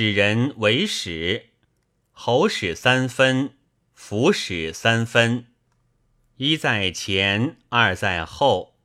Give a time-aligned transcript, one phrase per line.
[0.00, 1.50] 使人为使，
[2.10, 3.58] 侯使三分，
[3.92, 5.48] 辅使三分，
[6.38, 8.78] 一在前，二在后。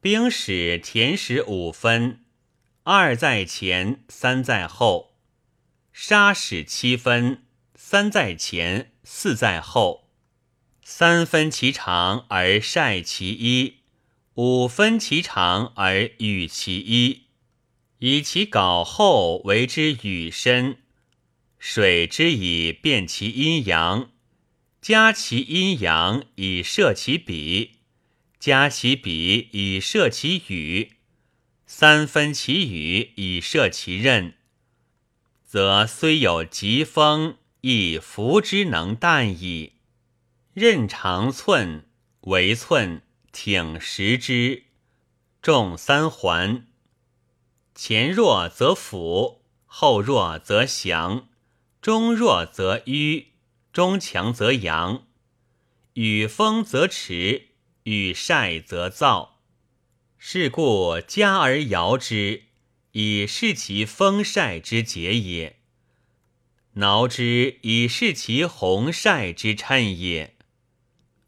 [0.00, 2.20] 兵使田使五分，
[2.84, 5.16] 二在前，三在后。
[5.92, 7.42] 杀使七分，
[7.74, 10.08] 三在前，四在后。
[10.84, 13.78] 三分其长而晒其一，
[14.34, 17.22] 五分其长而与其一。
[18.04, 20.78] 以其缟厚为之羽深，
[21.60, 24.10] 水之以变其阴阳，
[24.80, 27.76] 加其阴阳以摄其笔，
[28.40, 30.94] 加其笔以摄其羽，
[31.64, 34.34] 三分其羽以摄其刃，
[35.44, 39.74] 则虽有疾风，亦服之能旦矣。
[40.54, 41.86] 刃长寸，
[42.22, 44.64] 为寸，挺十之，
[45.40, 46.66] 重三环。
[47.74, 51.28] 前弱则辅，后弱则降，
[51.80, 53.26] 中弱则迂，
[53.72, 55.06] 中强则扬。
[55.94, 57.48] 与风则驰，
[57.84, 59.30] 与晒则燥。
[60.18, 62.44] 是故加而摇之，
[62.92, 65.56] 以示其风晒之节也；
[66.74, 70.36] 挠之，以示其红晒之称也。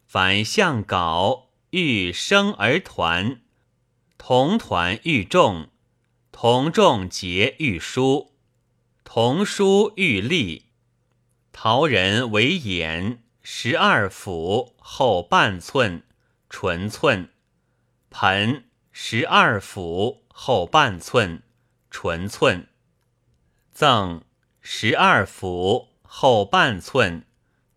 [0.05, 3.41] 反向稿，欲生而团，
[4.17, 5.69] 同团欲重。
[6.37, 8.33] 同重节欲书，
[9.05, 10.65] 同书欲立。
[11.53, 14.75] 陶人为眼，十二府。
[14.77, 16.03] 后半寸，
[16.49, 17.29] 纯寸；
[18.09, 18.65] 盆。
[18.91, 20.25] 十二府。
[20.27, 21.41] 后半寸，
[21.89, 22.67] 纯寸；
[23.71, 24.21] 赠。
[24.59, 25.87] 十二府。
[26.03, 27.25] 后半寸，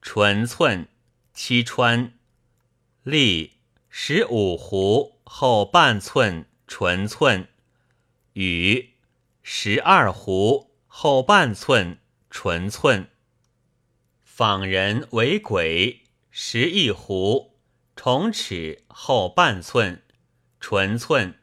[0.03, 0.89] 纯寸。
[1.33, 2.12] 七川。
[3.05, 3.61] 立。
[3.89, 7.47] 十五壶后半寸，纯寸。
[8.39, 8.94] 羽
[9.42, 11.98] 十二壶后半寸，
[12.31, 13.11] 纯寸。
[14.22, 17.58] 访人为鬼，十一壶
[17.97, 20.05] 重尺后半寸，
[20.61, 21.40] 纯寸。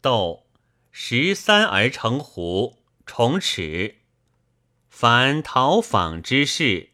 [0.00, 0.46] 斗
[0.92, 3.96] 十三而成斛，重尺。
[4.88, 6.90] 凡讨访之事，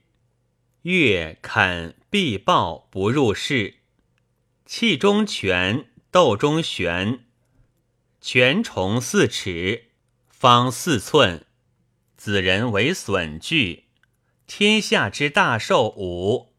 [0.84, 3.80] 月肯必报不入室。
[4.64, 7.26] 气中全，斗中玄。
[8.20, 9.86] 全重四尺，
[10.28, 11.46] 方四寸。
[12.16, 13.84] 子人为损具。
[14.46, 16.52] 天下之大寿五：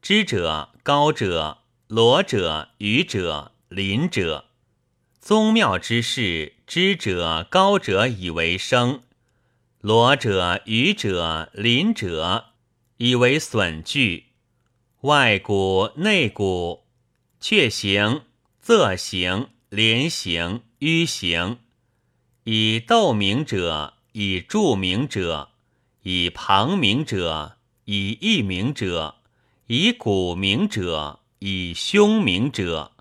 [0.00, 4.44] 知者、高者、罗者、愚者、邻者。
[5.20, 9.00] 宗庙之事，知者、高者以为生；
[9.80, 12.52] 罗者、愚者、邻者
[12.98, 14.26] 以为损具。
[15.00, 16.84] 外鼓、内鼓，
[17.40, 18.22] 阙行、
[18.64, 20.60] 仄行、连行。
[20.80, 21.60] 迂行，
[22.44, 25.48] 以斗名者，以著名者，
[26.02, 29.14] 以旁名者，以义名者，
[29.68, 32.92] 以古名者，以凶名者，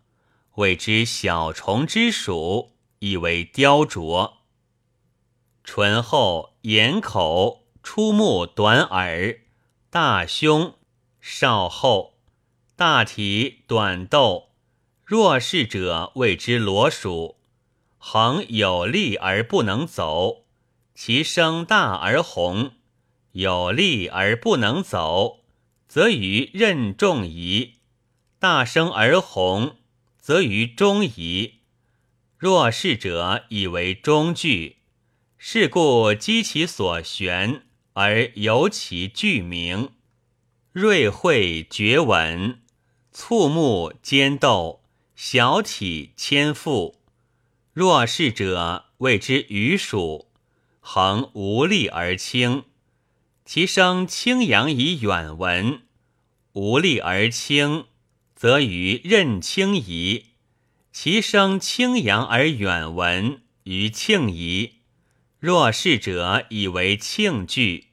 [0.56, 4.34] 谓之小虫之属，以为雕琢。
[5.66, 9.40] 唇厚，眼口，出目短耳，
[9.90, 10.76] 大胸，
[11.20, 12.14] 少后，
[12.78, 14.50] 大体，短斗。
[15.12, 17.36] 弱势者谓之罗属。
[17.98, 20.46] 横有力而不能走，
[20.96, 22.76] 其声大而红；
[23.34, 25.40] 有力而不能走，
[25.86, 27.74] 则于任重矣；
[28.40, 29.76] 大声而红，
[30.18, 31.56] 则于中矣。
[32.38, 34.78] 若是者，以为中句。
[35.38, 37.64] 是故积其所悬，
[37.96, 39.90] 而由其具名。
[40.72, 42.62] 锐会绝稳，
[43.12, 44.81] 促目尖斗，
[45.24, 46.96] 小体千腹。
[47.74, 50.32] 若是者，谓之余属，
[50.80, 52.64] 恒无力而轻，
[53.46, 55.81] 其声清扬以远闻；
[56.54, 57.86] 无力而轻，
[58.36, 60.26] 则于任轻矣；
[60.92, 64.80] 其声清扬而远闻于庆矣。
[65.38, 67.90] 若是者，以为庆句，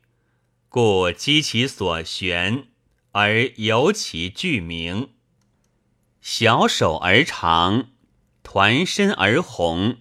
[0.70, 2.68] 故积其所悬，
[3.12, 5.10] 而由其具名。
[6.30, 7.88] 小手而长。
[8.42, 9.96] 团身而红，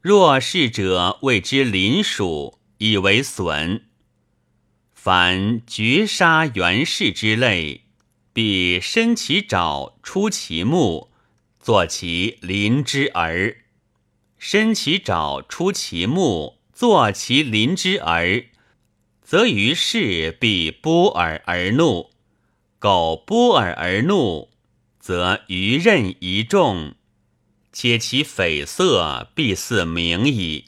[0.00, 3.84] 若是者谓之邻属，以为损。
[4.92, 7.84] 凡绝杀元氏之类，
[8.32, 11.12] 必伸其爪，出其目，
[11.60, 13.58] 作其邻之儿；
[14.38, 18.46] 伸其爪，出其目，作其邻之儿，
[19.22, 22.10] 则于是必波耳而怒。
[22.80, 24.50] 苟波耳而怒，
[25.00, 26.94] 则于刃一重。
[27.72, 30.66] 且其匪色必似明矣。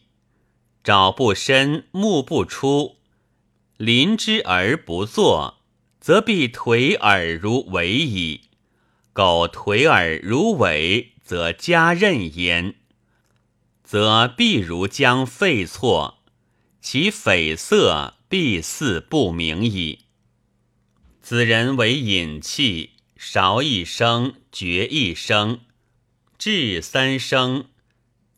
[0.83, 2.97] 爪不伸，目不出，
[3.77, 5.59] 临之而不作，
[6.01, 8.43] 则必颓耳如尾矣。
[9.13, 12.77] 苟颓耳如尾，则加刃焉，
[13.85, 16.23] 则必如将废错，
[16.81, 20.07] 其匪色必似不明矣。
[21.21, 22.91] 子人为隐气，
[23.25, 25.61] 韶一声，绝一声，
[26.37, 27.69] 至三声。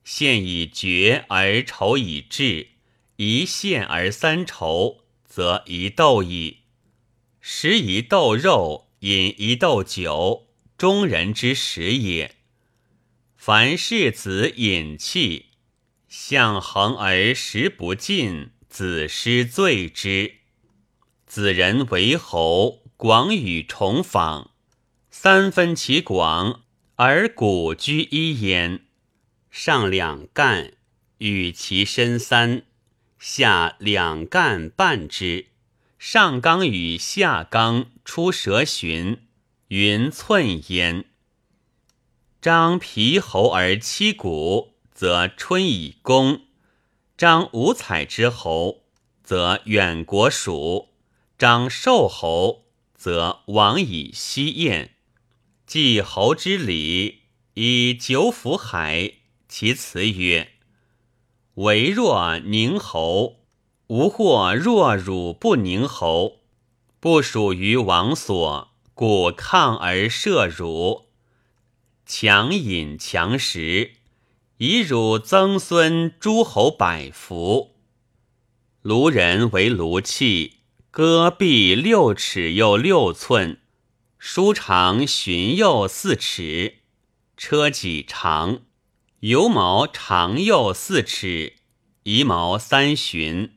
[0.04, 2.68] 现以绝而愁以至，
[3.16, 6.64] 一现而三愁，则一斗矣。
[7.40, 12.34] 食一斗肉，饮一斗酒，中人之食也。
[13.38, 15.46] 凡世子饮气，
[16.08, 20.34] 相恒而食不尽，子失罪之。
[21.26, 24.50] 子人为侯，广与重访，
[25.24, 26.64] 三分其广
[26.96, 28.84] 而古居一焉。
[29.50, 30.74] 上两干，
[31.16, 32.64] 与其身三；
[33.18, 35.46] 下两干半之。
[35.98, 39.22] 上纲与下纲出蛇寻，
[39.68, 41.06] 云寸焉。
[42.42, 46.40] 张皮侯而七骨，则春以公；
[47.16, 48.82] 张五彩之侯，
[49.22, 50.90] 则远国属；
[51.38, 54.90] 张寿侯，则王以西燕。
[55.66, 57.22] 祭侯之礼，
[57.54, 59.14] 以九府海。
[59.48, 60.52] 其辞曰
[61.54, 63.36] ：“唯若宁侯，
[63.86, 66.40] 吾或若汝不宁侯，
[66.98, 71.06] 不属于王所，故抗而射汝，
[72.04, 73.92] 强饮强食，
[74.58, 77.76] 以汝曾孙诸侯百福。
[78.82, 80.58] 卢人为卢器，
[80.90, 83.60] 戈壁六尺又六寸，
[84.26, 86.78] 书长循又四尺，
[87.36, 88.62] 车戟长。”
[89.20, 91.56] 油毛长又四尺，
[92.04, 93.52] 夷毛三旬。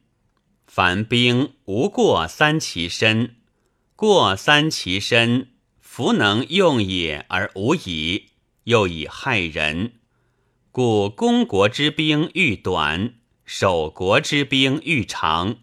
[0.68, 3.38] 凡兵无过三其身，
[3.96, 8.32] 过三其身，弗能用也而无以，
[8.66, 9.94] 又以害人。
[10.74, 13.14] 故攻国之兵愈短，
[13.46, 15.60] 守国之兵愈长。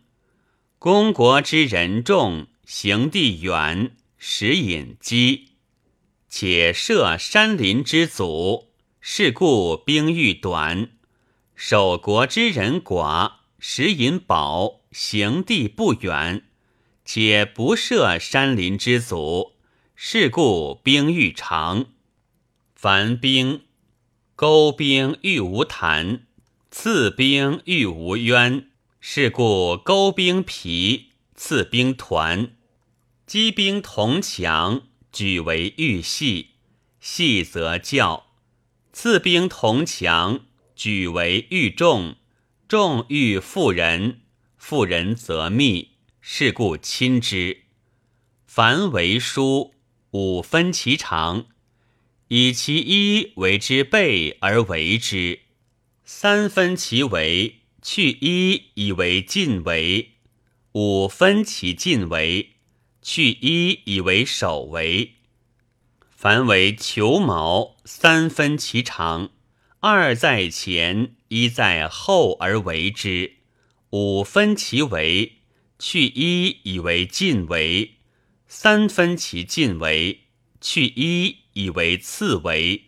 [0.78, 3.94] 攻国之人众，行地远，
[4.26, 5.50] 食饮饥，
[6.30, 8.70] 且设山林之阻。
[8.98, 10.92] 是故兵欲短，
[11.54, 16.42] 守国之人寡，食饮饱，行地不远，
[17.04, 19.56] 且不设山林之阻。
[19.94, 21.88] 是故兵欲长。
[22.74, 23.64] 凡兵，
[24.34, 26.22] 钩兵欲无谈，
[26.70, 28.70] 刺兵欲无冤。
[29.00, 32.56] 是故钩兵疲，刺兵团，
[33.26, 36.50] 击兵同强，举为玉细，
[37.00, 38.26] 细则教。
[38.92, 40.44] 次兵同强，
[40.76, 42.16] 举为欲众，
[42.68, 44.20] 众欲妇人，
[44.58, 47.62] 妇人则密，是故亲之。
[48.46, 49.72] 凡为书，
[50.10, 51.46] 五分其长，
[52.28, 55.40] 以其一为之备而为之；
[56.04, 60.10] 三分其为，去一以为进为；
[60.72, 62.53] 五分其进为，
[63.04, 65.16] 去一以为首围。
[66.08, 69.30] 凡为球矛，三分其长，
[69.80, 73.32] 二在前，一在后而为之；
[73.90, 75.40] 五分其围，
[75.78, 77.96] 去一以为进围；
[78.48, 80.22] 三分其进围，
[80.62, 82.84] 去一以为次围。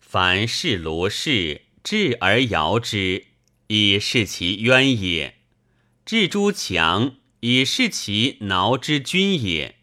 [0.00, 3.26] 凡是卢氏，智而摇之，
[3.68, 5.34] 以示其渊也；
[6.04, 7.14] 智诸强，
[7.48, 9.76] 以示其挠之君也；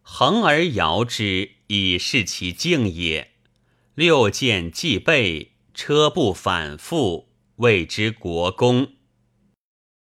[0.00, 1.50] 横而摇之。
[1.66, 3.32] 以示其敬也。
[3.94, 8.94] 六剑既备，车不反复，谓之国公。